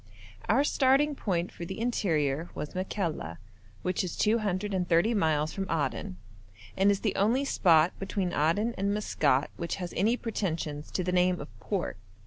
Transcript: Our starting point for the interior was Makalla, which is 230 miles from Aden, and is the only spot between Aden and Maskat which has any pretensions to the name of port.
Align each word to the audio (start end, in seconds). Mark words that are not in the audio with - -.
Our 0.49 0.63
starting 0.63 1.13
point 1.13 1.51
for 1.51 1.63
the 1.63 1.79
interior 1.79 2.49
was 2.55 2.73
Makalla, 2.73 3.37
which 3.83 4.03
is 4.03 4.15
230 4.17 5.13
miles 5.13 5.53
from 5.53 5.69
Aden, 5.69 6.17
and 6.75 6.89
is 6.89 7.01
the 7.01 7.15
only 7.15 7.45
spot 7.45 7.93
between 7.99 8.33
Aden 8.33 8.73
and 8.79 8.91
Maskat 8.95 9.51
which 9.57 9.75
has 9.75 9.93
any 9.95 10.17
pretensions 10.17 10.89
to 10.93 11.03
the 11.03 11.11
name 11.11 11.39
of 11.39 11.49
port. 11.59 11.97